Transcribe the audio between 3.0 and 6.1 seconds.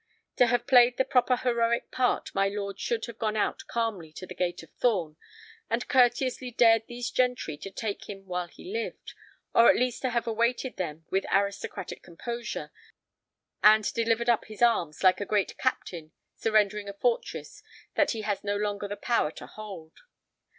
have gone out calmly to the gate of Thorn and